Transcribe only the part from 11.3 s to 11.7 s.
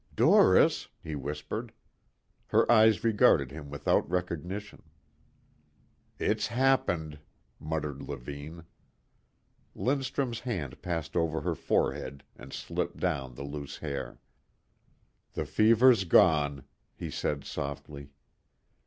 her